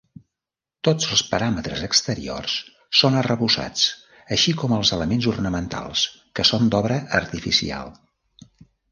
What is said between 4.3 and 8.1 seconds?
així com els elements ornamentals que són d'obra artificial.